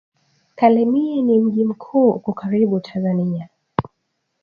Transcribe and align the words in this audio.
Kalemie 0.55 1.21
ni 1.21 1.39
mji 1.39 1.63
mkuu 1.65 2.09
uko 2.09 2.33
karibu 2.33 2.79
tazania 2.79 3.49